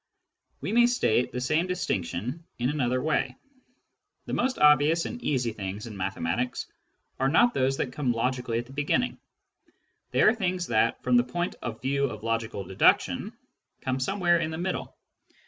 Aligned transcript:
We 0.61 0.71
may 0.71 0.87
state 0.87 1.31
the 1.31 1.39
same 1.39 1.67
distinction 1.67 2.43
in 2.57 2.69
another 2.71 2.99
way. 3.03 3.35
The 4.25 4.33
most 4.33 4.57
obvious 4.57 5.05
and 5.05 5.21
easy 5.21 5.51
things 5.53 5.85
in 5.85 5.95
mathematics 5.95 6.65
are 7.19 7.29
not 7.29 7.53
those 7.53 7.77
that 7.77 7.93
come 7.93 8.11
logically 8.11 8.57
at 8.57 8.65
the 8.65 8.73
beginning; 8.73 9.19
they 10.09 10.23
are 10.23 10.33
things 10.33 10.65
that, 10.69 11.03
from 11.03 11.17
the 11.17 11.23
point 11.23 11.53
of 11.61 11.83
view 11.83 12.05
of 12.05 12.23
logical 12.23 12.63
deduction, 12.63 13.33
come 13.81 13.99
somewhere 13.99 14.39
in 14.39 14.49
the 14.49 14.57
middle. 14.57 14.97